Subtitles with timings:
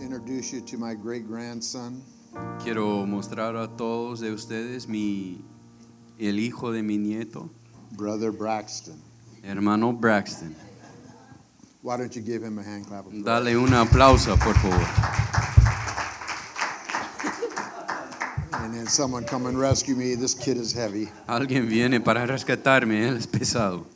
[0.00, 2.02] introduce you to my great grandson.
[2.62, 5.42] Quiero mostrar a todos de ustedes mi,
[6.18, 7.48] el hijo de mi nieto,
[7.96, 9.00] Brother Braxton.
[9.42, 10.54] hermano Braxton.
[11.82, 13.06] Why don't you give him a hand clap?
[13.10, 14.86] Dale un aplauso, por favor.
[18.64, 20.14] And then someone come and rescue me.
[20.14, 21.08] This kid is heavy.
[21.28, 23.86] Alguien viene para rescatarme, él es pesado.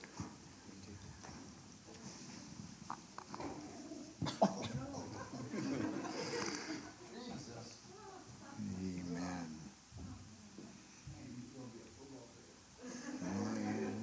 [13.23, 13.95] Amen.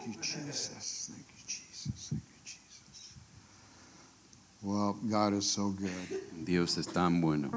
[0.00, 1.10] Thank you, Jesus.
[1.12, 2.08] Thank you, Jesus.
[2.10, 3.14] Thank you, Jesus.
[4.62, 4.98] Well,
[5.34, 5.90] God is so good.
[6.44, 7.50] Dios es tan bueno.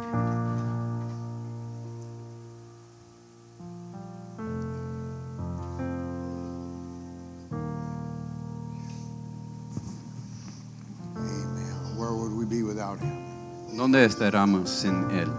[11.16, 11.98] Amen.
[11.98, 13.16] Where would we be without him?
[13.76, 15.30] ¿Dónde estaremos sin él?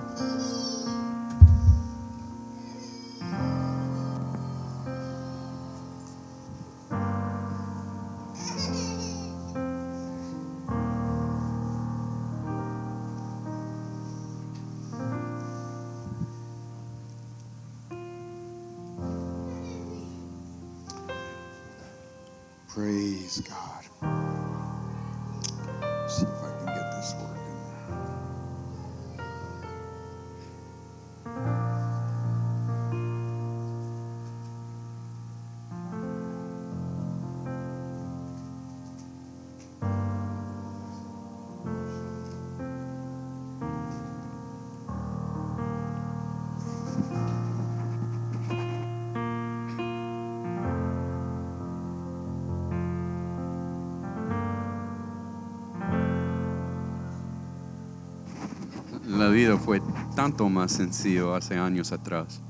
[60.18, 62.40] Tanto más sencillo hace años atrás.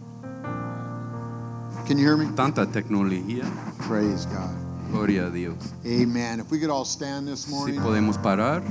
[1.86, 2.24] Can you hear me?
[2.34, 3.44] Tanta tecnología,
[3.86, 4.90] Praise God.
[4.90, 5.74] gloria a Dios.
[5.84, 6.40] Amen.
[6.40, 7.78] If we could all stand this Si morning.
[7.82, 8.62] podemos parar,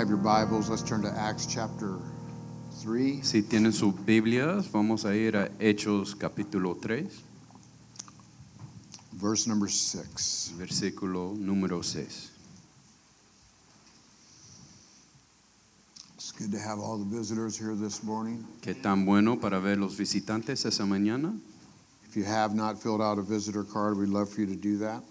[0.00, 1.98] have your Bibles, let's turn to Acts chapter
[2.82, 3.22] 3.
[3.22, 7.06] si tienen sus Biblias, vamos a ir a Hechos capítulo 3,
[9.12, 10.54] verse number 6.
[10.56, 12.30] versículo número 6.
[16.14, 18.42] It's good to have all the visitors here this morning.
[18.62, 21.38] Qué tan bueno para ver los visitantes esa mañana.
[22.08, 24.78] If you have not filled out a visitor card, we'd love for you to do
[24.78, 25.02] that.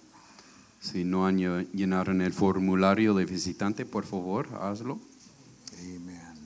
[0.81, 4.99] Si no han lle- llenaron el formulario de visitante, por favor, hazlo.
[5.81, 6.37] Amen.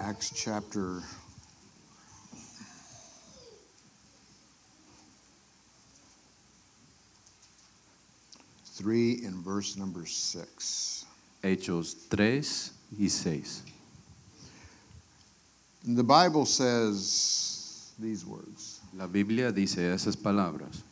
[0.00, 1.02] Acts chapter
[8.64, 11.04] three and verse number six.
[11.42, 13.62] Hechos 3 y 6.
[15.84, 18.81] And the Bible says these words.
[18.94, 20.82] La Biblia dice esas palabras.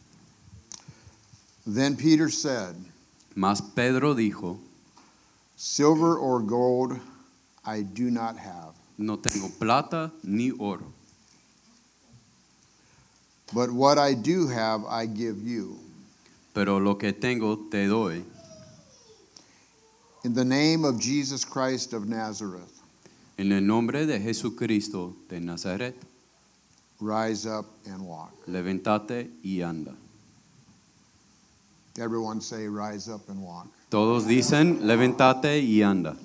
[1.66, 2.74] Then Peter said,
[3.34, 4.58] Mas Pedro dijo,
[5.56, 6.98] Silver or gold
[7.64, 10.90] I do not have, no tengo plata ni oro,
[13.52, 15.78] but what I do have I give you.
[16.54, 18.24] pero lo que tengo te doy.
[20.24, 22.80] In the name of Jesus Christ of Nazareth,
[23.38, 25.94] En el nombre de Jesucristo de Nazaret,
[27.00, 28.32] rise up and walk.
[28.46, 29.94] levántate y anda.
[31.98, 33.66] Everyone say, rise up and walk.
[33.91, 36.16] Todos dicen, levántate y anda.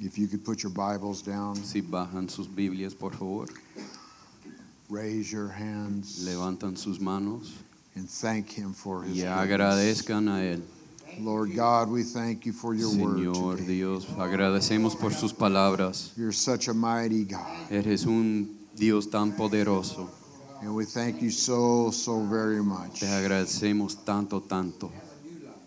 [0.00, 3.46] If you could put your Bibles down, Si bajan sus Biblias, por favor,
[4.90, 7.52] raise your hands, levantan sus manos
[7.94, 9.38] and thank Him for His y goodness.
[10.08, 10.62] agradezcan a Él.
[11.20, 13.58] Lord God, we thank you for your Señor word.
[13.58, 13.74] today.
[13.74, 16.10] Dios, agradecemos por sus palabras.
[16.16, 20.08] You're such a mighty God, Eres un Dios tan poderoso.
[20.62, 23.00] and we thank you so, so very much.
[23.00, 24.90] Te agradecemos tanto, tanto.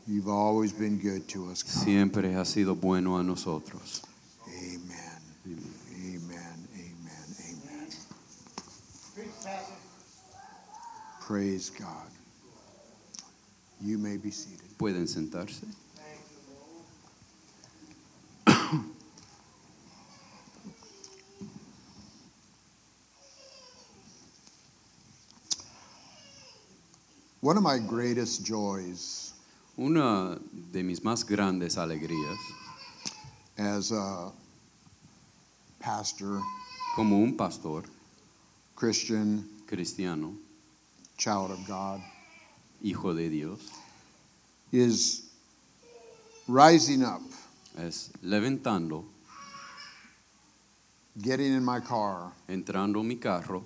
[0.08, 1.64] You've always been good to us.
[1.64, 1.84] God.
[1.84, 4.02] Siempre has sido bueno a nosotros.
[4.48, 5.22] Amen.
[5.46, 6.68] Amen.
[6.74, 7.36] Amen.
[7.44, 7.90] Amen.
[11.22, 12.10] Praise God.
[13.82, 14.66] You may be seated.
[14.78, 15.66] Pueden sentarse.
[27.48, 29.32] One of my greatest joys
[29.80, 30.38] Una
[30.70, 32.38] de mis más grandes alegrías
[33.58, 34.34] as a
[35.80, 36.42] pastor,
[36.94, 37.84] como un pastor
[38.76, 40.34] Christian, cristiano,
[41.18, 42.02] child of God,
[42.84, 43.62] hijo de Dios,
[44.74, 45.30] is
[46.50, 47.22] rising up,
[47.80, 49.06] es levantando,
[51.22, 53.64] getting in my car, entrando en mi carro,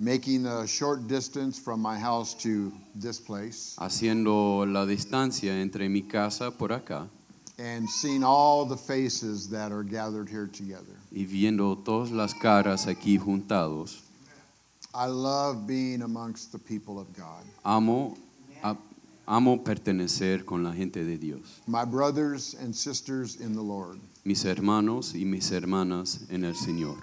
[0.00, 6.02] making a short distance from my house to this place, haciendo la distancia entre mi
[6.02, 7.06] casa por acá
[7.58, 10.96] and seeing all the faces that are gathered here together.
[11.12, 14.00] y viendo todas las caras aquí juntados.
[14.94, 17.44] I love being amongst the people of God.
[17.64, 18.16] Amo,
[18.64, 18.76] a-
[19.28, 23.98] amo pertenecer con la gente de Dios, My brothers and sisters in the Lord.
[24.24, 26.96] mis hermanos y mis hermanas en el Señor.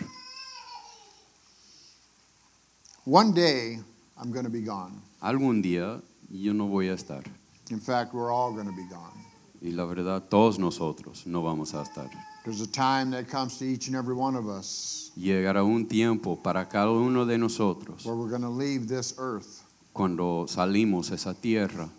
[3.07, 3.79] One day,
[4.21, 5.01] I'm going to be gone.
[5.23, 7.23] Algún día yo no voy a estar
[7.71, 9.13] In fact, we're all going to be gone.
[9.61, 12.09] y la verdad todos nosotros no vamos a estar.
[12.43, 16.35] There's a time that comes to each and every one of us Llegará un tiempo
[16.35, 19.63] para cada uno de nosotros where we're going to leave this earth.
[19.93, 21.89] cuando salimos esa tierra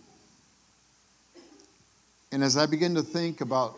[2.33, 3.77] And as I begin to think about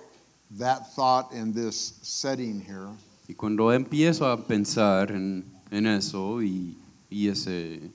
[0.59, 2.88] that thought in this setting here,
[3.29, 6.75] y cuando empiezo a pensar en, en eso y,
[7.11, 7.91] y ese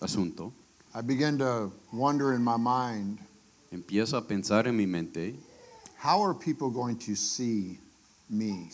[0.00, 0.52] asunto,
[0.94, 3.18] I begin to wonder in my mind
[3.72, 5.34] empiezo a pensar en mi mente,
[5.96, 7.78] how are people going to see
[8.30, 8.70] me?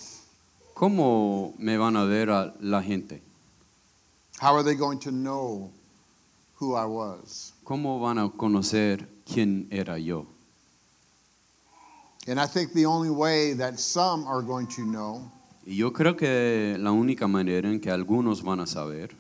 [0.75, 3.23] ¿cómo me van a ver a la gente?
[4.41, 5.71] How are they going to know
[6.57, 7.53] who I was?
[7.65, 10.27] ¿Cómo van a conocer quién era yo?
[12.27, 15.31] And I think the only way that some are going to know
[15.67, 19.11] Y yo creo que la única manera en que algunos van a saber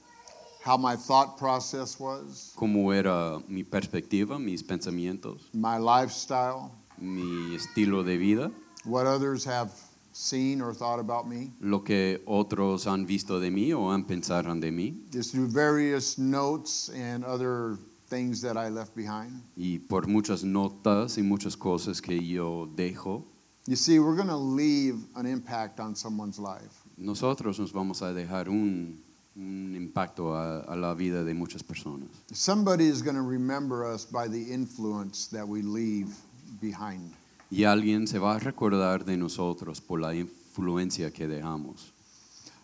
[0.65, 8.03] how my thought process was, cómo era mi perspectiva, mis pensamientos, my lifestyle, mi estilo
[8.05, 8.51] de vida,
[8.87, 9.71] what others have
[10.13, 14.59] seen or thought about me, lo que otros han visto de mí o han pensado
[14.61, 17.77] de mí, is through various notes and other
[18.09, 19.43] things that I left behind.
[19.57, 23.25] y por muchas notas y muchas cosas que yo dejo,
[23.67, 26.85] You see, we're going to leave an impact on someone's life.
[26.99, 29.03] nosotros nos vamos a dejar un,
[29.37, 32.09] un impacto a, a la vida de muchas personas.
[32.33, 36.15] Somebody is going to remember us by the influence that we leave
[36.61, 37.13] behind.
[37.51, 41.93] Y alguien se va a recordar de nosotros por la influencia que dejamos.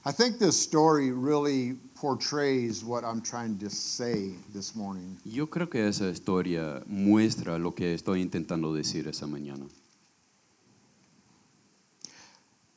[0.02, 5.18] I think this story really portrays what I'm trying to say this morning.
[5.26, 9.66] Yo creo que esa historia muestra lo que estoy intentando decir esa mañana.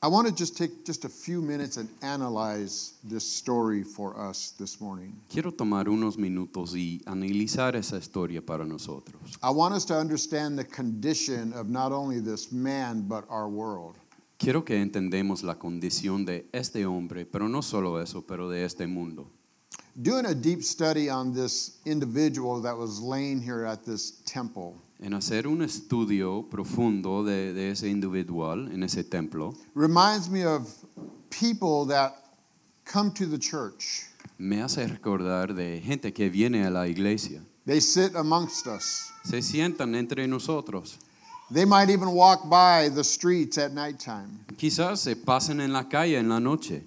[0.04, 4.54] I want to just take just a few minutes and analyze this story for us
[4.60, 5.16] this morning.
[5.30, 9.38] Quiero tomar unos minutos y analizar esa historia para nosotros.
[9.42, 13.96] I want us to understand the condition of not only this man, but our world.
[14.38, 18.86] Quiero que entendemos la condición de este hombre, pero no solo eso, pero de este
[18.86, 19.30] mundo.
[20.02, 25.14] Doing a deep study on this individual that was laying here at this temple En
[25.14, 30.66] hacer un estudio profundo de, de ese individual en ese templo, reminds me of
[31.30, 32.14] people that
[32.86, 34.08] come to the church.
[34.38, 37.42] me hace recordar de gente que viene a la iglesia.
[37.66, 39.12] They sit amongst us.
[39.26, 40.98] Se sientan entre nosotros.
[41.52, 44.46] They might even walk by the streets at nighttime.
[44.58, 46.84] Quizás se pasen en la calle en la noche.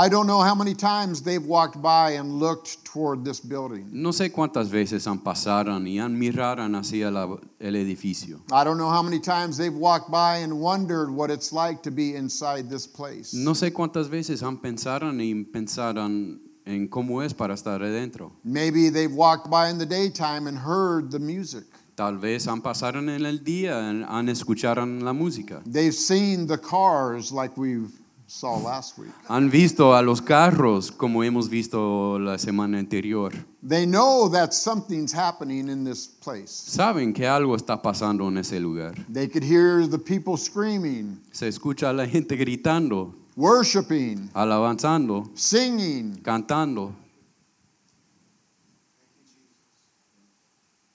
[0.00, 3.88] I don't know how many times they've walked by and looked toward this building.
[3.90, 8.38] No sé cuántas veces han pasaron y han miraran hacia la- el edificio.
[8.52, 11.90] I don't know how many times they've walked by and wondered what it's like to
[11.90, 13.34] be inside this place.
[13.34, 18.30] No sé cuántas veces han pensaron y pensaron en cómo es para estar adentro.
[18.44, 21.64] Maybe they've walked by in the daytime and heard the music.
[21.96, 25.60] Tal vez han pasado en el día, han escuchado la música.
[25.66, 27.80] They've seen the cars like we
[28.28, 29.10] saw last week.
[29.28, 33.32] Han visto a los carros como hemos visto la semana anterior.
[33.66, 36.50] They know that something's happening in this place.
[36.52, 38.94] Saben que algo está pasando en ese lugar.
[39.08, 46.20] They could hear the people screaming, Se escucha a la gente gritando, worshiping, alabanzando, singing.
[46.22, 46.94] cantando.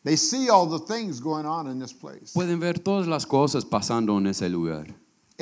[0.04, 2.34] They see all the things going on in this place.
[2.34, 4.94] Pueden ver todas las cosas pasando en ese lugar.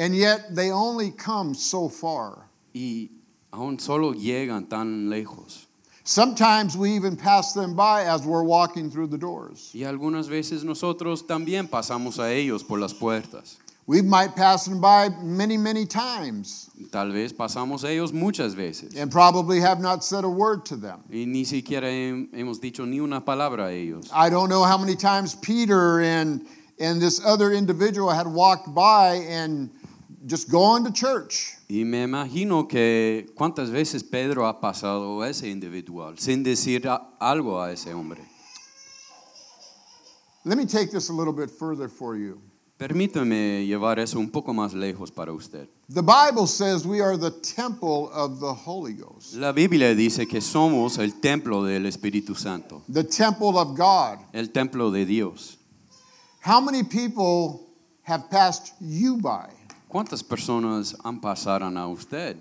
[0.01, 2.49] And yet they only come so far.
[2.73, 3.09] Y
[3.53, 5.67] aún solo llegan tan lejos.
[6.03, 9.69] Sometimes we even pass them by as we're walking through the doors.
[9.75, 13.57] Y algunas veces nosotros también pasamos a ellos por las puertas.
[13.85, 18.95] We might pass them by many, many times Tal vez pasamos a ellos muchas veces.
[18.95, 21.03] and probably have not said a word to them.
[21.11, 21.85] Y ni siquiera
[22.33, 24.09] hemos dicho ni una palabra a ellos.
[24.11, 26.43] I don't know how many times Peter and
[26.79, 29.69] and this other individual had walked by and
[30.25, 31.53] just going to church.
[31.69, 37.15] Y me imagino que cuántas veces Pedro ha pasado a ese individual sin decir a-
[37.19, 38.21] algo a ese hombre.
[40.43, 42.41] Let me take this a little bit further for you.
[42.79, 45.67] Permítame llevar eso un poco más lejos para usted.
[45.87, 50.41] The Bible says we are the temple of the Holy Ghost, La Biblia dice que
[50.41, 54.17] somos el templo del Espíritu Santo, the temple of God.
[54.33, 55.57] el templo de Dios.
[56.43, 57.67] How many people
[58.01, 59.47] have passed you by,
[59.91, 62.37] ¿Cuántas personas han pasado a usted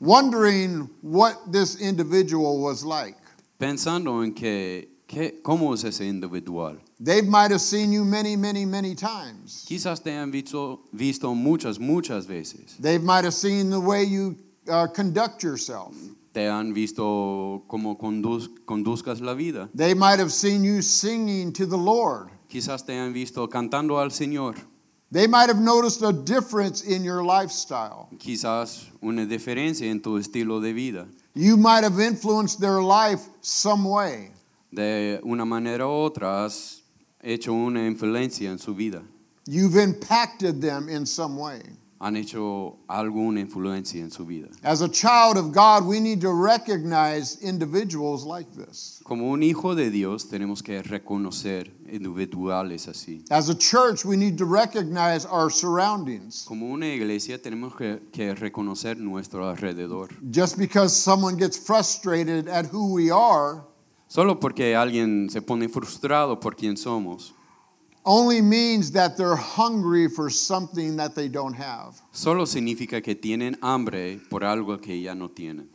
[0.00, 3.16] wondering what this individual was like?
[3.58, 6.76] pensando en que, que- cómo es ese individual?
[7.00, 9.64] They might have seen you many, many, many times.
[9.68, 12.76] Quizás te han visto, visto muchas, muchas veces.
[12.78, 14.36] They might have seen the way you
[14.68, 15.94] uh, conduct yourself.
[16.32, 19.68] Te han visto cómo conduz- conduzcas la vida.
[19.74, 22.28] They might have seen you singing to the Lord.
[22.48, 24.56] Quizás te han visto cantando al Señor.
[25.14, 28.08] They might have noticed a difference in your lifestyle.
[28.18, 31.06] Quizás una diferencia en tu estilo de vida.
[31.36, 34.32] You might have influenced their life some way.
[34.74, 36.82] De una manera u otra has
[37.22, 39.04] hecho una influencia en su vida.
[39.46, 41.62] You've impacted them in some way.
[42.04, 44.48] Han hecho alguna influencia en su vida.
[44.62, 49.00] As a child of God, we need to recognize individuals like this.
[49.04, 53.24] Como un hijo de Dios tenemos que reconocer individuales así.
[53.30, 56.44] As a church, we need to recognize our surroundings.
[56.46, 60.08] Como una iglesia tenemos que, que reconocer nuestro alrededor.
[60.30, 63.64] Just because someone gets frustrated at who we are
[64.14, 67.34] Solo porque alguien se pone frustrado por quien somos,
[68.04, 72.00] only means that they're hungry for something that they don't have.
[72.12, 75.68] solo significa que tienen hambre por algo que ya no tienen.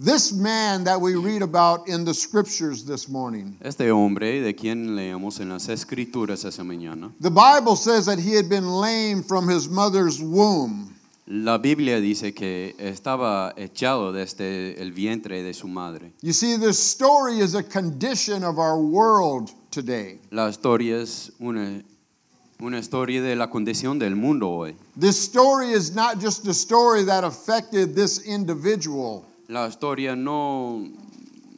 [0.00, 4.96] This man that we read about in the scriptures this morning, Este hombre, de quien
[4.96, 9.46] leemos en las escrituras esa mañana, the Bible says that he had been lame from
[9.48, 10.90] his mother's womb.
[11.28, 16.12] la Biblia dice que estaba echado desde el vientre de su madre.
[16.22, 20.18] You see, this story is a condition of our world today.
[20.30, 21.82] La historia es una,
[22.60, 24.76] una historia de la condición del mundo hoy.
[24.96, 29.24] This story is not just a story that affected this individual.
[29.48, 30.88] La historia no,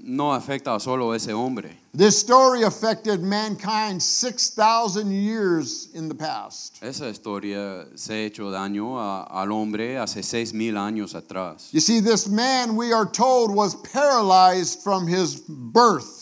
[0.03, 1.71] no afecta a solo ese hombre.
[1.95, 6.77] This story affected mankind 6,000 years in the past.
[6.83, 11.71] Esa historia se ha hecho daño a- al hombre hace seis mil años atrás.
[11.73, 16.16] You see, this man, we are told, was paralyzed from his birth.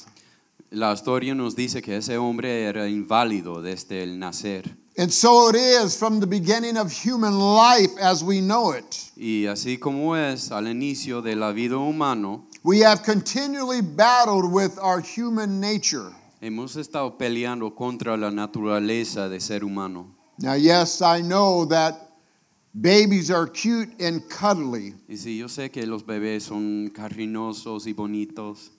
[0.75, 4.77] La historia nos dice que ese hombre era inválido desde el nacer.
[4.97, 8.85] And so it is from the beginning of human life as we know it.
[9.17, 14.79] Y así como es al inicio de la vida humana, We have continually battled with
[14.81, 16.13] our human nature.
[16.41, 20.15] hemos estado peleando contra la naturaleza de ser humano.
[20.39, 21.95] Now, yes, I know that
[22.73, 27.93] babies are cute and cuddly, Y sí, yo sé que los bebés son carinosos y
[27.93, 28.73] bonitos,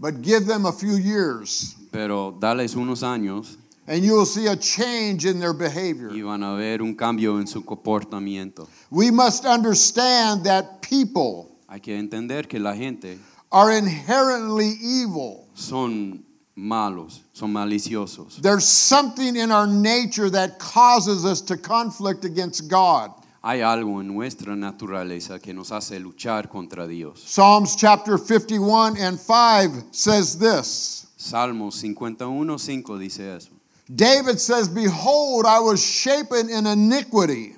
[0.00, 4.56] but give them a few years pero dales unos años and you will see a
[4.56, 6.10] change in their behavior.
[6.12, 8.68] y van a ver un cambio en su comportamiento.
[8.90, 13.18] We must understand that people Hay que entender que la gente
[13.52, 15.48] are inherently evil.
[15.54, 16.24] son
[16.56, 18.40] malos, son maliciosos.
[18.40, 23.12] There's something in our nature that causes us to conflict against God.
[23.42, 27.20] Hay algo en nuestra naturaleza que nos hace luchar contra Dios.
[27.24, 33.50] Psalms chapter 51 and 5 says this Salmos 51.5 dice eso.
[33.92, 37.56] David says, Behold, I was shapen in iniquity,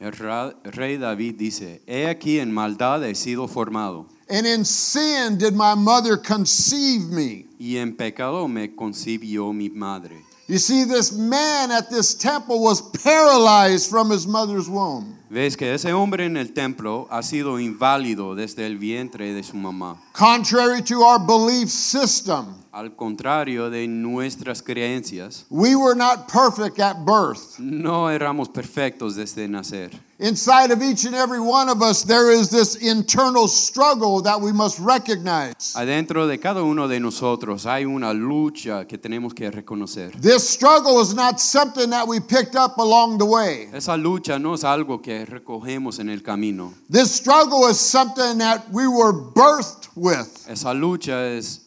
[0.00, 5.54] El rey David dice, he aquí en maldad he sido formado, and in sin did
[5.54, 7.46] my mother conceive me.
[7.58, 10.22] y en pecado me concibió mi madre.
[10.46, 15.16] You see, this man at this temple was paralyzed from his mother's womb.
[15.30, 19.56] Ves que ese hombre en el templo ha sido inválido desde el vientre de su
[19.56, 19.96] mamá.
[20.12, 27.04] Contrary to our belief system, Al contrario de nuestras creencias, we were not perfect at
[27.04, 27.60] birth.
[27.60, 29.92] no éramos perfectos desde nacer.
[30.18, 34.52] Inside of each and every one of us, there is this internal struggle that we
[34.52, 35.74] must recognize.
[35.76, 40.10] Adentro de cada uno de nosotros hay una lucha que tenemos que reconocer.
[40.20, 43.68] This struggle is not something that we picked up along the way.
[43.72, 46.74] Esa lucha no es algo que recogemos en el camino.
[46.90, 50.44] This struggle is something that we were birthed with.
[50.48, 51.63] Esa lucha es,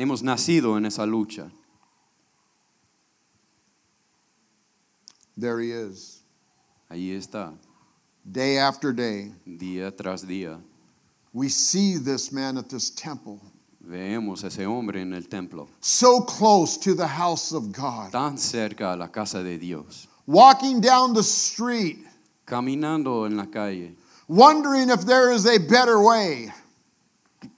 [0.00, 1.50] hemos nacido en esa lucha.
[5.36, 6.22] There he is,
[6.90, 7.52] Ahí está,
[8.30, 9.32] day after day.
[9.46, 10.60] día tras día.
[11.32, 13.40] We see this man at this temple.
[13.82, 18.92] Vemos ese hombre en el templo, so close to the house of God, tan cerca
[18.92, 21.98] a la casa de Dios, walking down the street,
[22.46, 23.92] caminando en la calle,
[24.28, 26.52] wondering if there is a better way,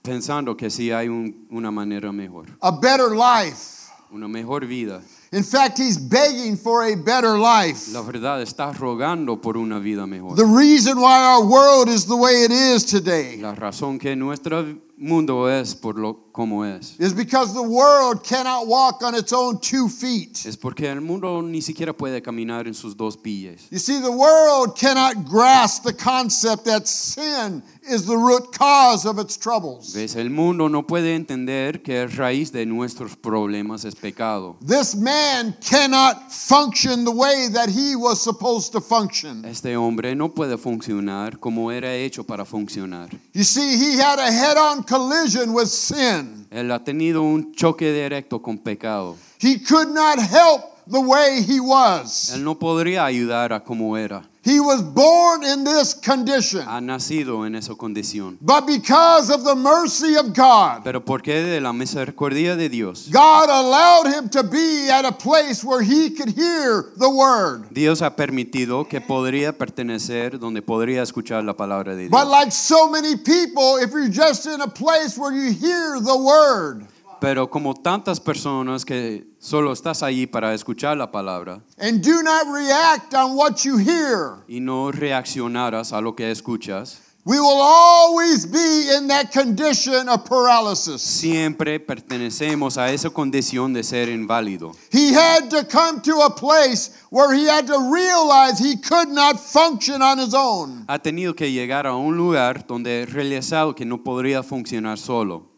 [0.01, 3.81] pensando que sí hay un- una manera mejor, a better life.
[4.11, 5.01] una mejor vida.
[5.31, 7.91] In fact, he's begging for a better life.
[7.91, 10.35] La verdad está rogando por una vida mejor.
[10.35, 14.63] The reason why our world is the way it is today La razón que nuestro
[14.97, 19.59] mundo es por lo como es is because the world cannot walk on its own
[19.59, 20.45] two feet.
[20.45, 23.67] es porque el mundo ni siquiera puede caminar en sus dos pies.
[23.69, 29.19] You see, the world cannot grasp the concept that sin is the root cause of
[29.19, 29.93] its troubles.
[29.93, 30.15] ¿Ves?
[30.15, 34.55] El mundo no puede entender que raíz de nuestros problemas es pecado.
[34.61, 39.45] This man cannot function the way that he was supposed to function.
[39.45, 43.09] Este hombre no puede funcionar como era hecho para funcionar.
[43.33, 46.22] You see, he had a head on collision with sin.
[46.51, 49.17] Él ha tenido un choque directo con pecado.
[49.41, 52.33] He could not help the way he was.
[52.33, 54.29] Él no podría ayudar a como era.
[54.43, 56.63] He was born in this condition.
[56.63, 58.37] Ha nacido en esa condición.
[58.41, 63.49] But because of the mercy of God, Pero porque de la misericordia de Dios, God
[63.49, 67.69] allowed him to be at a place where he could hear the word.
[67.71, 72.11] Dios ha permitido que podría pertenecer donde podría escuchar la palabra de Dios.
[72.11, 76.17] But like so many people, if you're just in a place where you hear the
[76.17, 76.85] word
[77.23, 82.45] Pero como tantas personas que solo estás allí para escuchar la palabra and do not
[82.53, 88.45] react on what you hear, y no reaccionaras a lo que escuchas, we will always
[88.45, 91.01] be in that condition of paralysis.
[91.01, 94.73] siempre pertenecemos a esa condición de ser inválido.
[94.91, 99.39] He had to come to a place where he had to realize he could not
[99.39, 100.83] function on his own.
[100.89, 105.52] Ha tenido que llegar a un lugar donde realizado que no podría funcionar solo.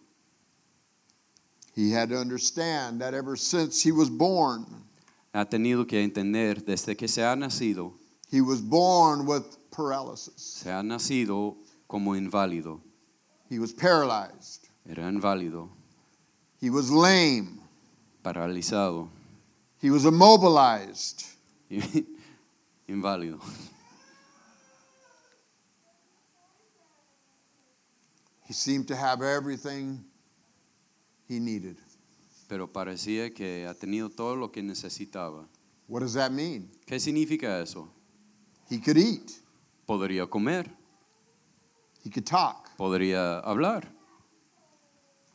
[1.75, 4.65] He had to understand that ever since he was born,
[5.33, 7.91] Ha tenido que entender desde que se ha nacido,
[8.31, 10.61] he was born with paralysis.
[10.63, 11.57] se ha nacido
[11.87, 12.79] como inválido.
[13.49, 14.69] He was paralyzed.
[14.89, 15.69] Era inválido,
[16.61, 17.59] He was lame.
[18.23, 19.09] paralizado,
[19.81, 21.25] He was immobilized.
[22.89, 23.41] inválido.
[28.47, 30.05] He seemed to have everything
[31.27, 31.77] he needed.
[32.47, 35.47] Pero parecía que ha tenido todo lo que necesitaba.
[35.87, 36.69] What does that mean?
[36.85, 37.89] ¿Qué significa eso?
[38.69, 39.31] He could eat.
[39.87, 40.65] Podría comer,
[42.03, 42.75] He could talk.
[42.77, 43.83] podría hablar,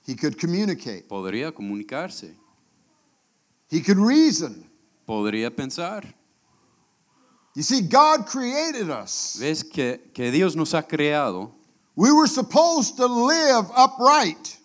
[0.07, 1.07] He could communicate.
[1.09, 2.35] podría comunicarse,
[3.71, 4.69] He could reason.
[5.07, 6.03] podría pensar.
[7.55, 9.37] You see, God created us.
[9.41, 11.53] ¿Ves que, que Dios nos ha creado?
[11.97, 14.57] We were supposed to live upright.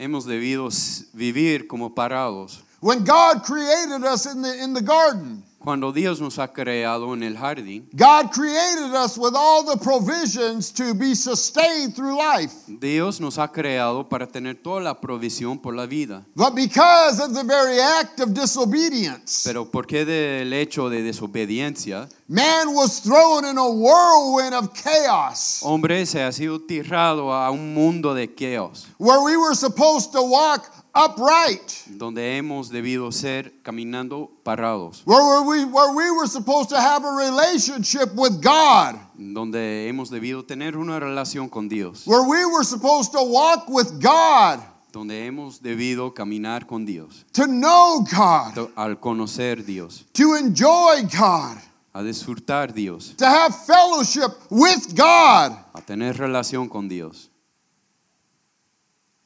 [0.00, 0.70] Hemos debido
[1.12, 2.62] vivir como parados.
[2.80, 7.22] When God created us in the, in the garden, Cuando Dios nos ha creado en
[7.22, 12.54] el jardín, God created us with all the provisions to be sustained through life.
[12.66, 16.24] Dios nos ha creado para tener toda la provisión por la vida.
[16.34, 22.08] But because of the very act of disobedience, Pero ¿por qué del hecho de desobediencia,
[22.26, 27.74] man was thrown in a whirlwind of chaos hombre se ha sido tirado a un
[27.74, 34.30] mundo de caos, where we were supposed to walk upright, donde hemos debido ser caminando
[34.42, 40.10] parados, where we, where we were supposed to have a relationship with God, donde hemos
[40.10, 44.60] debido tener una relación con Dios, where we were supposed to walk with God,
[44.92, 51.02] donde hemos debido caminar con Dios, to know God, to- al conocer Dios, to enjoy
[51.16, 51.56] God,
[51.94, 55.52] a disfrutar Dios, to have fellowship with God.
[55.74, 57.29] a tener relación con Dios.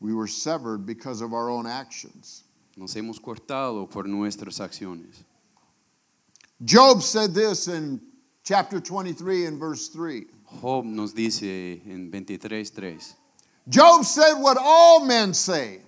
[0.00, 2.44] We were severed because of our own actions.
[2.76, 5.22] Nos hemos cortado por nuestras acciones.
[6.64, 8.00] Job said this in
[8.42, 10.26] chapter 23 and verse 3.
[10.60, 13.14] Job nos dice en 23.3.
[13.68, 15.80] Job said what all men say.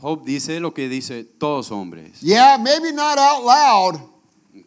[0.00, 2.22] Job dice lo que dice todos hombres.
[2.22, 4.00] Yeah, maybe not out loud,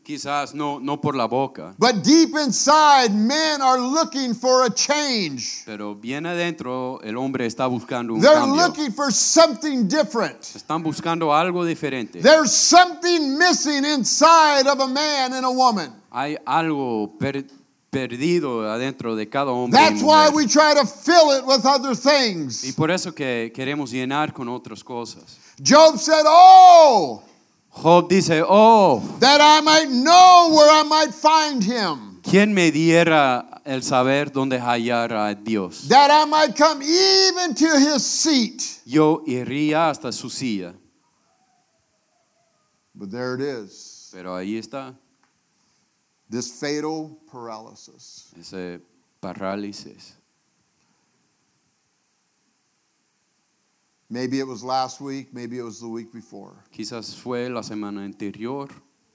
[0.03, 5.63] Quizás no, no por la boca, but deep inside, men are looking for a change.
[5.65, 8.67] pero bien adentro el hombre está buscando un They're cambio.
[8.67, 10.41] looking for something different.
[10.55, 12.21] Están buscando algo diferente.
[12.21, 15.91] There's something missing inside of a man and a woman.
[16.11, 17.45] Hay algo per-
[17.89, 19.79] perdido adentro de cada hombre.
[19.79, 22.73] y That's why we try to fill it with other Y things.
[22.75, 25.37] por eso que queremos llenar con otras cosas.
[25.61, 27.21] Job said, Oh,
[27.73, 32.19] Job dice, oh, that I might know where I might find him.
[32.23, 35.87] ¿Quién me diera el saber dónde hallar a Dios?
[35.87, 38.81] that I might come even to his seat.
[38.85, 40.73] Yo iría hasta su silla.
[42.93, 44.09] But there it is.
[44.13, 44.93] Pero ahí está,
[46.29, 48.31] This fatal paralysis.
[48.39, 48.81] ese
[49.21, 50.13] parálisis.
[54.11, 56.51] Maybe it was last week, maybe it was the week before.
[56.69, 58.67] Quizás fue la semana anterior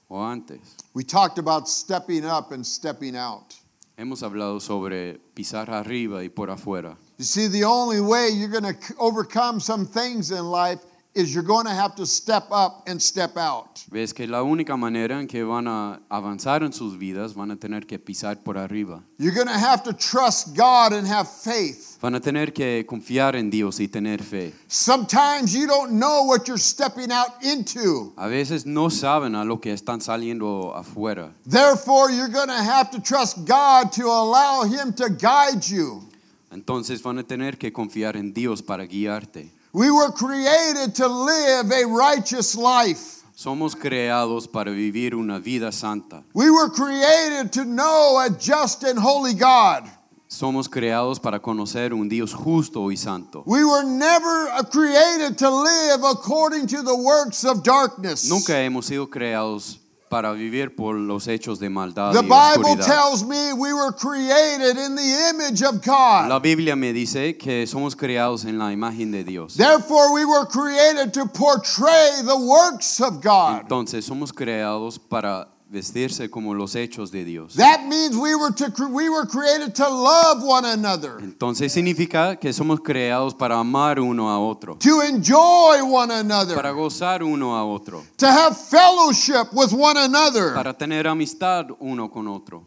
[0.09, 0.75] o antes.
[0.95, 3.53] We talked about stepping up and stepping out.
[3.95, 6.97] Hemos hablado sobre pisar arriba y por afuera.
[7.19, 10.79] You see, the only way you're going to overcome some things in life
[11.17, 13.83] is you're going to have to step up and step out.
[13.89, 17.55] Ves que la única manera en que van a avanzar en sus vidas van a
[17.55, 19.01] tener que pisar por arriba.
[19.17, 21.97] You're going to have to trust God and have faith.
[21.99, 24.53] Van a tener que confiar en Dios y tener fe.
[24.67, 28.13] Sometimes you don't know what you're stepping out into.
[28.15, 31.33] A veces no saben a lo que están saliendo afuera.
[31.45, 36.03] Therefore, you're going to have to trust God to allow Him to guide you.
[36.51, 39.56] Entonces van a tener que confiar en Dios para guiarte.
[39.73, 43.23] We were created to live a righteous life.
[43.35, 46.23] Somos creados para vivir una vida santa.
[46.33, 49.83] We were created to know a just and holy God.
[50.29, 53.43] Somos creados para conocer un Dios justo y santo.
[53.45, 58.29] We were never uh, created to live according to the works of darkness.
[58.29, 62.85] Nunca hemos sido creados para vivir por los hechos de maldad The y Bible oscuridad.
[62.85, 66.29] tells me we were created in the image of God.
[66.29, 69.55] La Biblia me dice que somos creados en la imagen de Dios.
[69.55, 73.61] Therefore, we were created to portray the works of God.
[73.61, 77.55] Entonces somos creados para vestirse como los hechos de Dios.
[77.55, 82.53] That means we were to we were created to love one another, Entonces significa que
[82.53, 87.65] somos creados para amar uno a otro, to enjoy one para another, gozar uno a
[87.65, 90.53] otro, to have fellowship with one another.
[90.53, 92.65] para tener amistad uno con otro.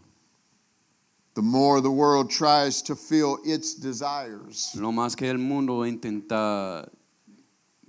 [1.35, 6.87] The more the world tries to fill its desires, Lo más que el mundo intenta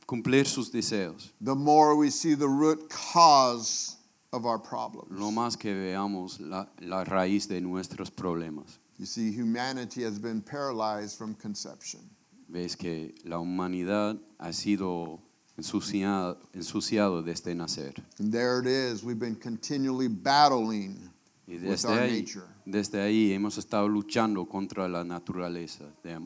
[0.06, 3.98] cumplir sus deseos, the more we see the root cause
[4.34, 5.10] of our problems.
[5.12, 8.80] lo más que veamos la, la raíz de nuestros problemas.
[8.98, 12.02] You see, humanity has been paralyzed from conception.
[12.48, 15.20] Ves que la humanidad ha sido
[15.58, 17.94] ensuciado, ensuciado desde nacer.
[18.20, 19.04] And there it is.
[19.04, 21.10] We've been continually battling
[21.48, 22.46] Y with desde our ahí, nature.
[22.66, 26.20] desde ahí hemos estado luchando contra la naturaleza de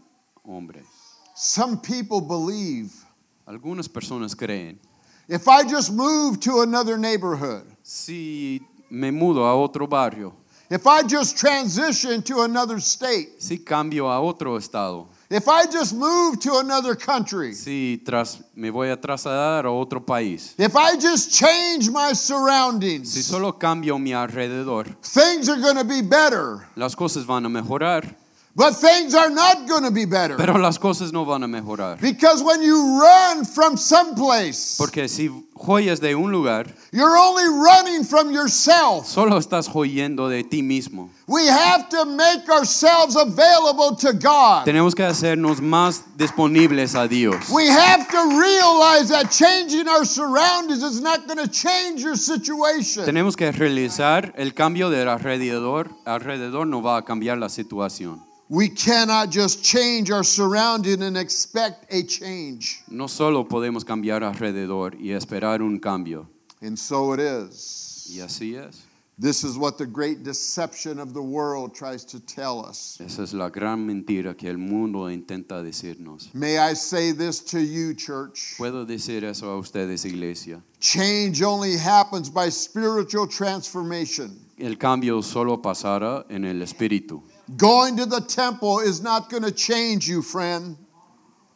[0.44, 0.84] hombre.
[1.36, 2.92] Some people believe
[3.48, 4.80] Algunas personas creen,
[5.28, 10.34] if I just move to another neighborhood, si me mudo a otro barrio,
[10.70, 15.94] if I just transition to another state, si cambio a otro estado, if I just
[15.96, 20.98] move to another country, si tras, me voy a trasladar a otro país, if I
[20.98, 23.12] just change my surroundings.
[23.14, 26.68] si solo cambio mi alrededor, things are going to be better.
[26.76, 28.16] las cosas van a mejorar,
[28.58, 30.38] But things are not going to be better.
[30.38, 32.00] pero las cosas no van a mejorar.
[32.00, 38.06] Because when you run from someplace, Porque si joyas de un lugar, you're only running
[38.06, 39.08] from yourself.
[39.08, 41.10] solo estás joyendo de ti mismo.
[41.28, 44.64] We have to make ourselves available to God.
[44.66, 47.50] Tenemos que hacernos más disponibles a Dios.
[47.50, 53.04] We have to realize that changing our surroundings is not going to change your situation.
[53.04, 55.90] Tenemos que realizar el cambio del alrededor.
[56.06, 58.25] Alrededor no va a cambiar la situación.
[58.48, 62.84] We cannot just change our surrounding and expect a change.
[62.88, 66.28] No solo podemos cambiar alrededor y esperar un cambio.
[66.62, 68.08] And so it is.
[68.08, 68.84] Y así es.
[69.18, 73.00] This is what the great deception of the world tries to tell us.
[73.00, 76.34] Esa es la gran mentira que el mundo intenta decirnos.
[76.36, 78.56] May I say this to you, church?
[78.58, 80.62] Puedo decir eso a ustedes, iglesia.
[80.82, 84.38] Change only happens by spiritual transformation.
[84.60, 87.24] El cambio solo pasará en el espíritu.
[87.56, 90.78] Going to the temple is not going to change you, friend.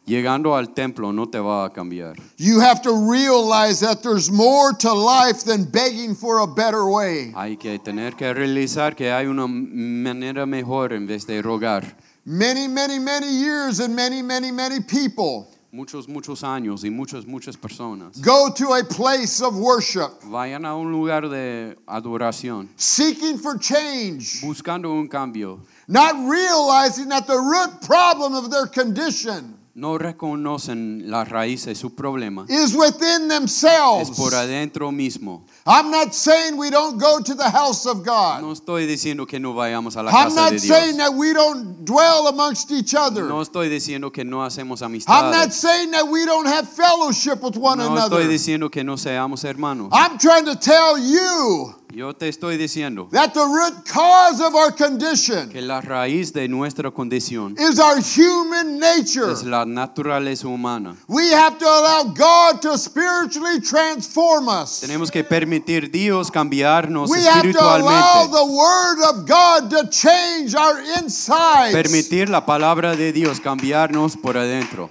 [0.06, 2.16] Llegando al templo no te va a cambiar.
[2.36, 7.32] You have to realize that there's more to life than begging for a better way.
[7.32, 11.84] Hay que tener que realizar que hay una manera mejor en vez de rogar.
[12.24, 17.56] Many, many, many years and many, many, many people Muchos, muchos años y muchas, muchas
[17.56, 23.56] personas go to a place of worship vayan a un lugar de adoración seeking for
[23.56, 25.60] change, buscando un cambio.
[25.86, 31.94] not realizing that the root problem of their condition No reconocen la raíz de su
[31.94, 32.44] problema.
[32.50, 34.10] is within Es themselves.
[34.16, 35.42] por adentro mismo.
[35.66, 38.42] I'm not saying we don't go to the house of God.
[38.42, 41.08] No estoy diciendo que no vayamos a la I'm casa not de saying Dios.
[41.10, 43.24] that we don't dwell amongst each other.
[43.24, 47.56] No estoy diciendo que no hacemos I'm not saying that we don't have fellowship with
[47.56, 48.18] one No another.
[48.20, 49.88] estoy diciendo que no seamos hermanos.
[49.92, 54.70] I'm trying to tell you Yo te estoy diciendo that the root cause of our
[54.72, 59.32] condition que la raíz de nuestra condición is our human nature.
[59.32, 60.94] es la naturaleza humana.
[61.08, 64.80] We have to allow God to spiritually transform us.
[64.80, 68.30] Tenemos que permitir Dios cambiarnos We have to allow espiritualmente.
[68.30, 71.74] the Word of God to change our insides.
[71.74, 74.90] Permitir la palabra de Dios cambiarnos por adentro.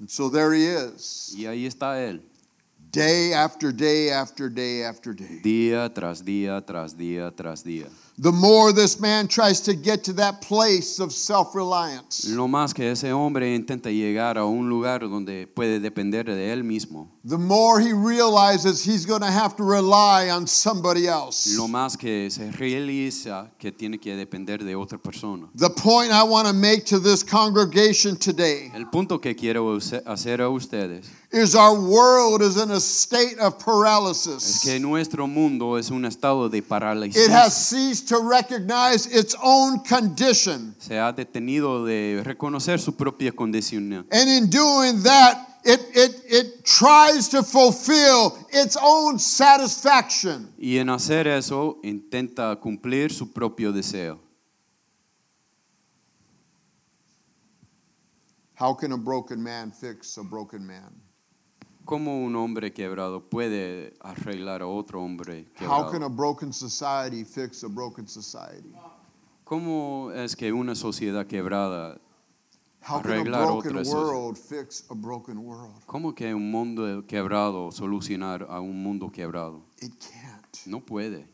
[0.00, 2.20] And so there he is, Y ahí está Él,
[2.94, 5.40] day after day after day after day.
[5.42, 7.86] día tras día, tras día, tras día.
[8.16, 12.72] The more this man tries to get to that place of self reliance, Lo más
[12.72, 17.36] que ese hombre intenta llegar a un lugar donde puede depender de él mismo, the
[17.36, 21.56] more he realizes he's going to have to rely on somebody else.
[21.56, 25.48] lo más que se realiza que tiene que depender de otra persona.
[25.56, 29.76] The point I want to make to this congregation today El punto que quiero
[30.06, 34.48] hacer a ustedes is our world is in a state of paralysis.
[34.48, 37.16] es que nuestro mundo es un estado de parálisis.
[37.16, 40.74] It has ceased to recognize its own condition.
[40.78, 44.06] Se ha detenido de reconocer su propia condición.
[44.12, 50.52] And in doing that, it, it, it tries to fulfill its own satisfaction.
[50.56, 54.20] Y en hacer eso intenta cumplir su propio deseo.
[58.54, 61.03] How can a broken man fix a broken man?
[61.84, 66.04] ¿Cómo un hombre quebrado puede arreglar a otro hombre How can quebrado?
[66.06, 68.72] a broken society fix a broken society?
[69.44, 72.00] ¿Cómo es que una sociedad quebrada,
[72.88, 74.02] How can a Arreglar broken otra sociedad.
[74.06, 75.84] world fix a broken world?
[75.86, 79.62] cómo que un mundo quebrado solucionar a un mundo quebrado?
[79.82, 80.66] It can't.
[80.66, 81.26] No puede.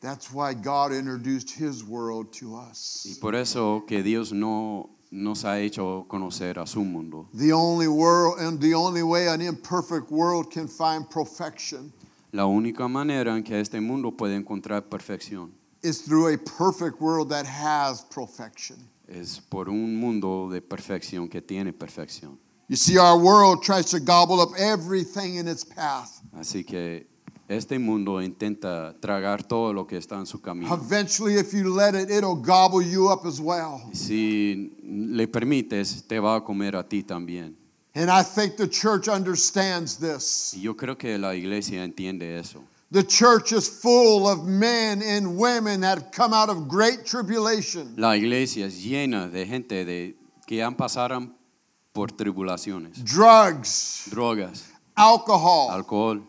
[0.00, 3.18] That's why God introduced his world to Y us.
[3.20, 7.28] por eso que Dios no nos ha hecho conocer a su mundo.
[7.34, 11.92] The only world and the only way an imperfect world can find perfection
[12.32, 15.50] La única manera en que este mundo puede encontrar perfección
[15.82, 18.76] is through a perfect world that has perfection.
[19.08, 22.38] es por un mundo de perfección que tiene perfección.
[22.68, 26.22] You see, our world tries to gobble up everything in its path.
[26.32, 27.08] Así que
[27.50, 30.72] este mundo intenta tragar todo lo que está en su camino.
[30.72, 33.80] Eventually, if you let it, it'll gobble you up as well.
[33.92, 37.56] Si le permites, te va a comer a ti también.
[37.94, 40.54] And I think the church understands this.
[40.54, 42.62] Y yo creo que la iglesia entiende eso.
[42.92, 47.94] The church is full of men and women that have come out of great tribulation.
[47.96, 51.28] La iglesia es llena de gente de, que han pasado
[51.92, 56.22] por tribulaciones, Drugs, drogas, alcohol, alcohol,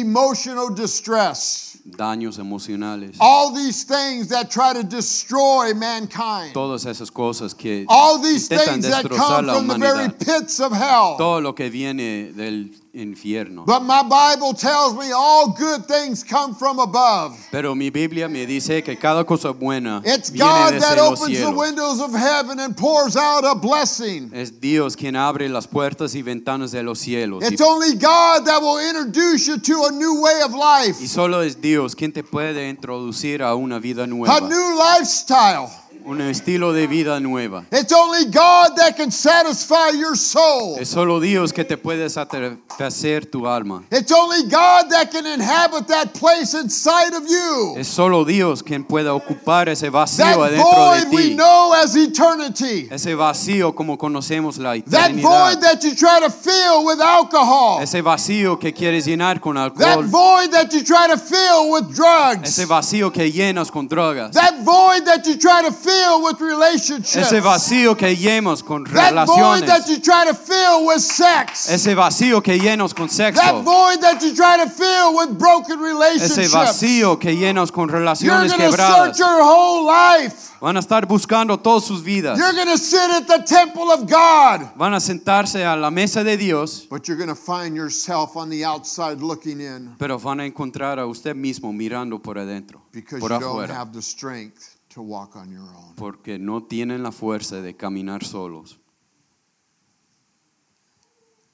[0.00, 6.52] emotional distress, daños emocionales, all these things that try to destroy mankind.
[6.54, 10.04] todas esas cosas que All these intentan things that destrozar come la from the very
[10.08, 11.16] humanidad, pits of hell.
[11.18, 13.64] todo lo que viene del infierno.
[13.64, 17.36] But my Bible tells me all good things come from above.
[17.50, 21.20] Pero mi Biblia me dice que cada cosa buena It's viene God desde that los
[21.20, 21.56] opens the cielos.
[21.56, 24.30] windows of heaven and pours out a blessing.
[24.34, 27.42] Es Dios quien abre las puertas y ventanas de los cielos.
[27.42, 31.06] It's Y, only God that will introduce you to a new way of y life,
[31.06, 35.68] solo es Dios quien te puede introducir a una vida a nueva, new lifestyle.
[36.04, 37.64] Un estilo de vida nueva.
[37.72, 40.76] It's only God that can satisfy your soul.
[40.80, 43.82] Es solo Dios que te puede satisfacer tu alma.
[43.90, 47.74] It's only God that can inhabit that place inside of you.
[47.76, 51.34] Es solo Dios quien puede ocupar ese That vacío adentro de void we ti.
[51.34, 52.88] know as eternity.
[52.90, 55.60] Ese vacío como conocemos la That void eternidad.
[55.60, 57.80] that you try to fill with alcohol.
[57.82, 60.02] Ese vacío que quieres llenar con That alcohol.
[60.04, 62.48] void that you try to fill with drugs.
[62.58, 64.32] Ese vacío que llenas con drogas.
[64.32, 65.91] That void that you try to fill
[66.22, 67.16] with relationships.
[67.16, 69.88] Ese vacío que llenas con That void that relaciones.
[69.88, 71.68] you try to fill with sex.
[71.68, 73.62] Ese vacío que llenas con That sexo.
[73.62, 76.52] void that you try to fill with broken Ese relationships.
[76.52, 79.16] vacío que llenas con You're relaciones going to quebradas.
[79.16, 80.50] search your whole life.
[80.60, 82.38] Van a estar buscando todas sus vidas.
[82.38, 84.70] You're going to sit at the temple of God.
[84.78, 88.48] Van a sentarse a la mesa de Dios, But you're going to find yourself on
[88.48, 93.18] the outside looking in pero van a encontrar a usted mismo mirando por adentro, because
[93.20, 95.94] por you don't afuera, have the strength to walk on your own.
[95.96, 98.78] porque no tienen la fuerza de caminar solos.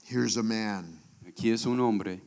[0.04, 2.20] Here's a man Aquí es un hombre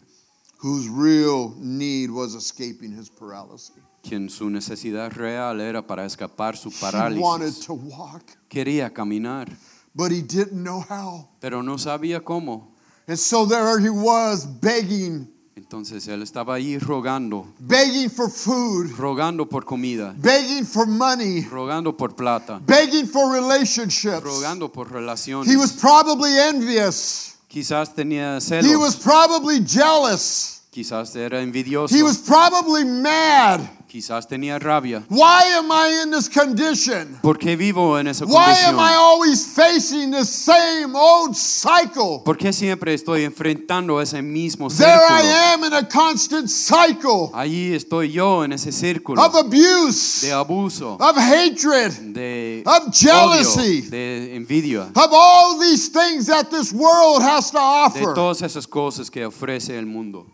[0.60, 3.72] whose real need was escaping his paralysis.
[4.04, 6.76] quien su necesidad real era para escapar su He
[7.20, 7.66] wanted parálisis.
[7.66, 9.48] to walk, Quería caminar,
[9.96, 11.28] but he didn't know how.
[11.40, 12.68] pero no sabía cómo.
[13.08, 15.28] And so there he was begging,
[15.62, 21.96] Entonces él estaba ahí rogando, begging for food, rogando por comida, begging for money, rogando
[21.96, 24.24] por plata, begging for relationships.
[24.24, 25.48] rogando por relaciones.
[25.48, 27.36] He was probably envious.
[27.48, 30.64] Quizás tenía He was probably jealous.
[30.72, 31.96] Quizás era envidioso.
[31.96, 33.62] He was probably mad.
[33.92, 35.04] Quizás tenía rabia.
[35.10, 37.20] Why am I in this condition?
[37.22, 38.80] ¿Por qué vivo en esa Why am?
[38.80, 42.22] I always facing the same old cycle?
[42.24, 45.54] ¿Por qué siempre estoy enfrentando ese mismo There I círculo?
[45.54, 50.96] am in a constant cycle Allí estoy yo en ese círculo of abuse, de abuso,
[50.98, 53.82] of hatred, de of jealousy.
[53.82, 58.14] odio, de envidia, of all these things that this world has to de offer.
[58.14, 60.28] todas esas cosas que ofrece el mundo.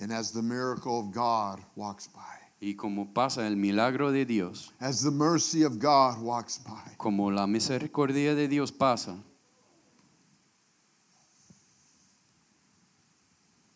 [0.00, 2.22] And as the miracle of God walks by,
[2.62, 7.30] Y como pasa el milagro de Dios, as the mercy of God walks by, como
[7.30, 9.16] la misericordia de Dios pasa,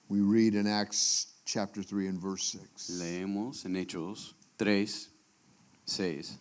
[0.08, 3.00] we read in Acts chapter 3 and verse 6.
[3.00, 5.08] leemos en Hechos 3,
[5.86, 6.38] 6.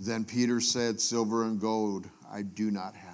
[0.00, 3.11] Then Peter said, Silver and gold I do not have.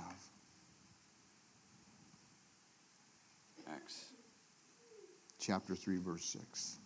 [5.39, 6.79] Chapter 3, verse 6.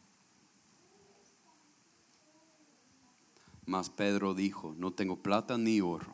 [3.66, 6.12] Mas Pedro dijo, no tengo plata ni oro.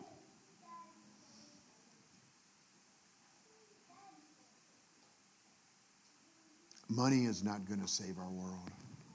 [6.88, 8.70] Money is not going to save our world.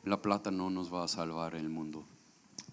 [0.05, 2.05] La plata no nos va a salvar el mundo.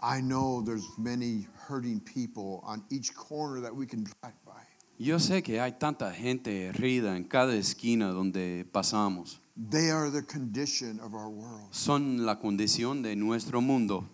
[0.02, 4.62] I know there's many hurting people on each corner that we can drive by.
[4.98, 9.39] Yo sé que hay tanta gente herida en cada esquina donde pasamos.
[9.56, 11.68] They are the condition of our world.
[11.72, 14.08] Son la condición de nuestro mundo.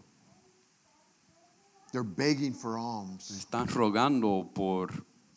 [1.92, 3.30] They're begging for alms.
[3.30, 4.88] Están rogando por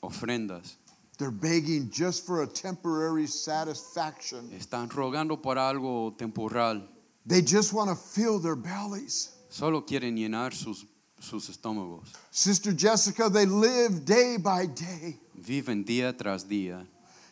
[0.02, 0.76] ofrendas.
[1.18, 4.50] They're begging just for a temporary satisfaction.
[4.58, 6.82] Están rogando por algo temporal.
[7.26, 9.34] They just want to fill their bellies.
[9.50, 10.86] Solo quieren llenar sus,
[11.20, 12.14] sus estómagos.
[12.32, 15.18] Sister Jessica, they live day by day.
[15.36, 16.86] Viven día tras día.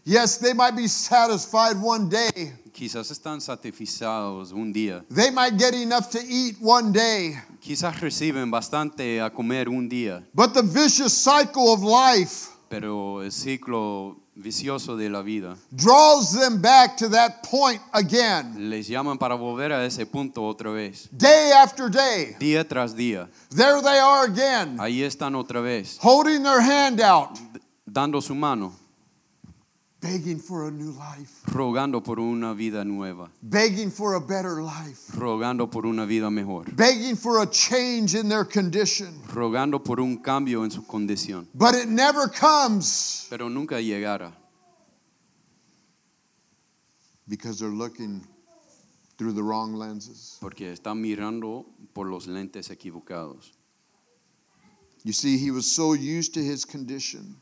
[0.09, 2.53] Yes, they might be satisfied one day.
[2.71, 5.03] Quizás están satisfechos un día.
[5.09, 7.33] They might get enough to eat one day.
[7.59, 10.23] Quizás reciben bastante a comer un día.
[10.33, 16.61] But the vicious cycle of life Pero el ciclo vicioso de la vida draws them
[16.61, 21.09] back to that point again, les llaman para volver a ese punto otra vez.
[21.11, 22.37] day after day.
[22.39, 23.27] Día tras día.
[23.49, 25.97] There they are again, Ahí están otra vez.
[26.01, 27.37] holding their hand out,
[27.85, 28.73] Dando su mano.
[30.07, 33.29] Begging for a new life, Rogando por una vida nueva.
[33.43, 36.63] begging for a better life, Rogando por una vida mejor.
[36.75, 39.13] begging for a change in their condition.
[39.27, 41.47] Rogando por un cambio en su condición.
[41.53, 44.31] But it never comes Pero nunca llegará.
[47.27, 48.21] because they're looking
[49.17, 50.37] through the wrong lenses.
[50.39, 53.51] Porque están mirando por los lentes equivocados.
[55.03, 57.35] You see, he was so used to his condition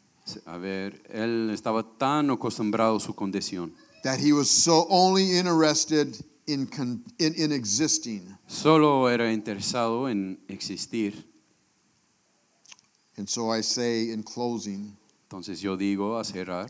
[0.45, 3.73] A ver, él estaba tan acostumbrado a su condición.
[4.03, 6.15] that he was so only interested
[6.47, 6.67] in,
[7.19, 8.21] in, in existing.
[8.47, 11.13] Solo era interesado en existir.
[13.17, 14.95] And so I say in closing,
[15.29, 16.69] Entonces yo digo a cerrar,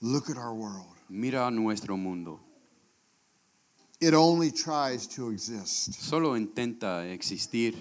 [0.00, 0.86] look at our world.
[1.08, 2.40] mira nuestro mundo.
[4.00, 5.94] It only tries to exist.
[5.94, 7.76] Solo intenta existir.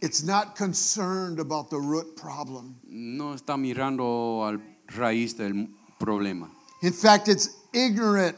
[0.00, 2.76] It's not concerned about the root problem.
[2.88, 6.48] No está mirando al raíz del problema.
[6.82, 8.36] In fact, it's ignorant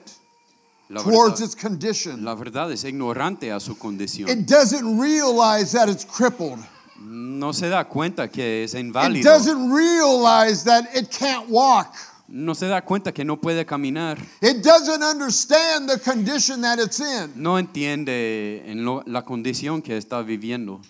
[0.88, 2.24] La towards verdad, its condition.
[2.24, 4.28] la verdad es ignorante a su condición.
[4.30, 6.58] It doesn't realize that it's crippled.
[6.98, 9.20] No se da cuenta que es inválido.
[9.20, 11.94] It doesn't realize that it can't walk.
[12.28, 14.18] No se da cuenta que no puede caminar.
[14.40, 17.32] It doesn't understand the condition that it's in.
[17.36, 20.80] No entiende en lo- la condición que está viviendo.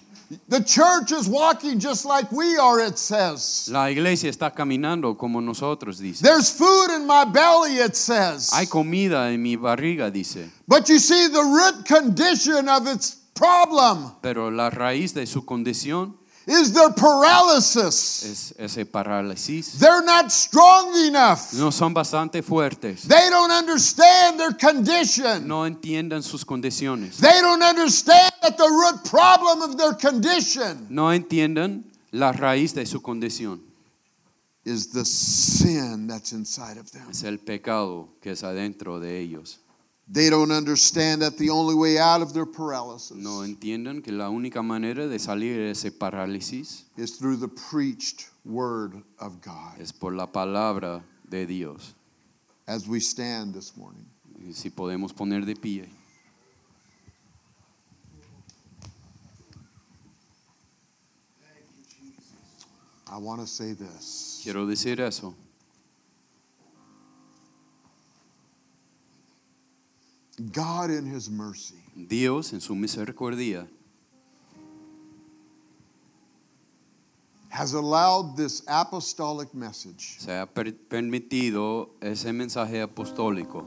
[0.49, 3.69] The church is walking just like we are, it says.
[3.73, 6.21] La iglesia está caminando como nosotros, dice.
[6.23, 8.53] There's food in my belly, it says.
[8.53, 10.49] Hay comida en mi barriga, dice.
[10.69, 16.17] But you see, the root condition of its problem Pero la raíz de su condición
[16.51, 18.25] is their paralysis.
[18.25, 19.79] es ese parálisis.
[19.79, 21.53] They're not strong enough.
[21.55, 23.07] No son bastante fuertes.
[23.07, 25.47] They don't understand their condition.
[25.47, 27.19] No entienden sus condiciones.
[27.19, 32.85] They don't understand that the root problem of their condition No entienden la raíz de
[32.87, 33.61] su condición.
[34.65, 37.09] is the sin that's inside of them.
[37.11, 39.61] Es el pecado que es adentro de ellos.
[40.13, 44.29] They don't understand that the only way out of their paralysis No entienden que la
[44.29, 49.79] única manera de salir de ese parálisis is through the preached word of God.
[49.81, 51.95] es por la palabra de Dios.
[52.67, 54.05] As we stand this morning,
[54.45, 55.89] Y si podemos poner de pie.
[63.13, 64.41] I want to say this.
[64.43, 65.35] Quiero decir eso.
[70.53, 73.67] God, in His mercy, Dios en su misericordia
[77.51, 83.67] has allowed this apostolic message se ha per- permitido ese mensaje apostólico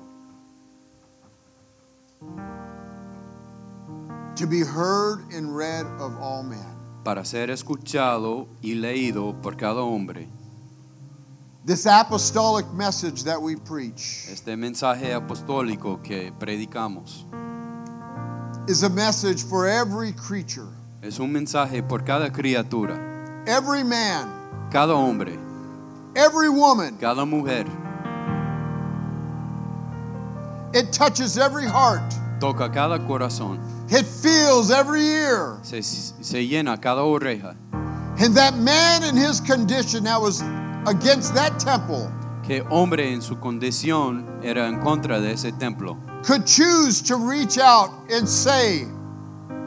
[4.36, 6.65] to be heard and read of all men.
[7.03, 10.28] para ser escuchado y leído por cada hombre.
[11.66, 17.24] This apostolic message that we preach Este mensaje apostólico que predicamos
[18.68, 20.68] is a message for every creature,
[21.01, 22.97] es un mensaje por cada criatura,
[23.47, 24.30] every man,
[24.72, 25.38] cada hombre,
[26.16, 26.97] every woman.
[26.97, 27.66] cada mujer.
[30.74, 33.59] It touches every heart, Toca cada corazón,
[33.89, 35.59] it fills every ear.
[35.61, 37.55] se, se llena cada oreja.
[38.20, 40.41] And that man in his condition that was
[40.88, 42.09] against that temple
[42.45, 47.57] Que hombre en su condición era en contra de ese templo, could choose to reach
[47.57, 48.86] out and say,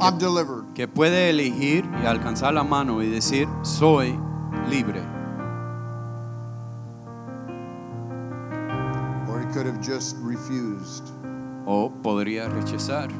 [0.00, 0.64] I'm delivered.
[0.74, 4.18] que puede elegir y alcanzar la mano y decir, soy
[4.68, 5.00] libre.
[9.28, 11.10] Or he could have just refused
[11.66, 13.10] O podría rechazar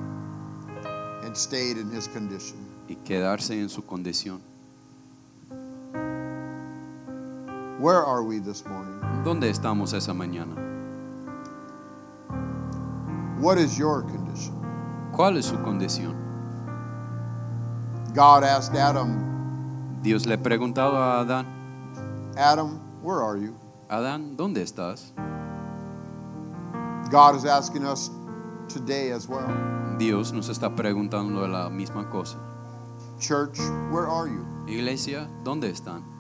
[1.25, 2.59] and stayed in his condition.
[2.89, 4.41] y quedarse en su condición.
[7.79, 8.99] Where are we this morning?
[9.23, 10.57] ¿Dónde estamos esa mañana?
[13.39, 14.55] What is your condition?
[15.13, 16.17] ¿Cuál es su condición?
[18.15, 21.45] God asked Adam, Dios le ha preguntado a Adán,
[22.39, 23.55] Adam, where are you?
[23.91, 25.13] Adán, ¿dónde estás?
[27.11, 28.11] God is asking us
[28.69, 29.47] today as well.
[29.99, 32.39] Dios nos está preguntando la misma cosa.
[33.21, 33.59] Church,
[33.91, 34.47] where are you?
[34.67, 36.16] Iglesia, ¿dónde están?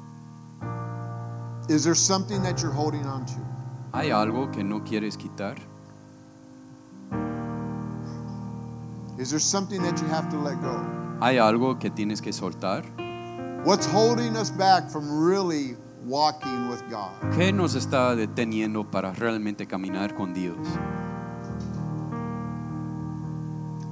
[1.68, 3.40] Is there something that you're holding on to?
[3.92, 5.56] ¿Hay algo que no quieres quitar?
[9.18, 10.76] Is there something that you have to let go?
[11.20, 12.84] ¿Hay algo que tienes que soltar?
[13.64, 17.10] What's holding us back from really walking with God?
[17.36, 20.56] ¿Qué nos está deteniendo para realmente caminar con Dios?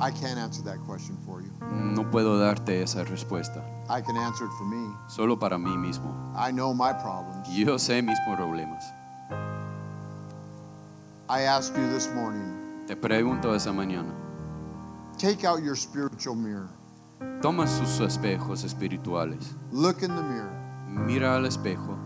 [0.01, 1.34] I can't answer that question for you.
[1.73, 4.95] No puedo darte esa respuesta, I can answer it for me.
[5.09, 6.13] solo para mí mismo.
[6.37, 7.49] I know my problems.
[7.49, 8.85] Yo sé mis problemas.
[11.29, 12.53] I ask you this morning
[12.87, 14.13] Te pregunto esa mañana,
[15.19, 16.69] take out your spiritual mirror,
[17.41, 20.53] toma sus espejos espirituales, look in the mirror,
[20.87, 21.97] mira al espejo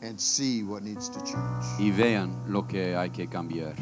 [0.00, 1.64] and see what needs to change.
[1.80, 3.74] y vean lo que hay que cambiar.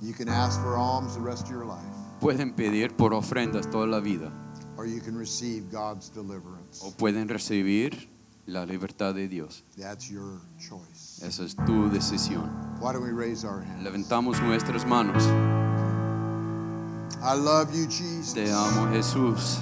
[0.00, 1.84] You can ask for alms the rest of your life,
[2.20, 4.30] Pueden pedir por ofrendas toda la vida
[4.76, 6.80] or you can receive God's deliverance.
[6.82, 8.08] o pueden recibir
[8.46, 9.62] la libertad de Dios.
[9.76, 11.20] That's your choice.
[11.22, 12.48] Esa es tu decisión.
[12.80, 13.84] Why don't we raise our hands?
[13.84, 15.22] Levantamos nuestras manos.
[17.22, 18.32] I love you, Jesus.
[18.32, 19.58] Te amo Jesús.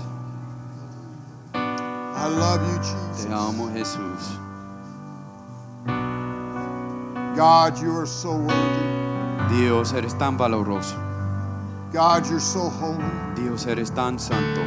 [1.52, 3.24] I love you, Jesus.
[3.24, 4.38] Te amo Jesús.
[7.36, 8.87] God, you are so worthy.
[9.50, 10.96] Dios, eres tan valoroso.
[11.92, 13.02] God, you're so holy.
[13.34, 14.60] Dios, eres tan santo.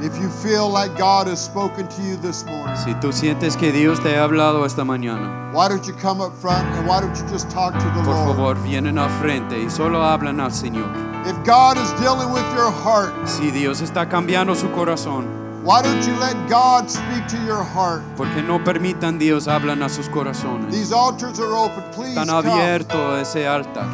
[0.00, 3.72] If you feel like God has spoken to you this morning, Si tú sientes que
[3.72, 7.16] Dios te ha hablado esta mañana, why don't you come up front and why don't
[7.16, 8.36] you just talk to the por Lord?
[8.36, 10.88] favor, vienen al frente y solo hablan al Señor.
[11.26, 15.26] If God is dealing with your heart, Si Dios está cambiando su corazón,
[15.68, 18.02] why don't you let God speak to your heart?
[18.16, 20.72] porque no permitan Dios hablan a sus corazones.
[20.72, 21.84] These altars are open.
[21.92, 22.30] Please come.
[22.30, 23.84] abierto ese altar.